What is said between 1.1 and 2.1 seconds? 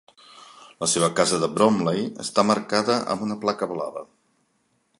casa de Bromley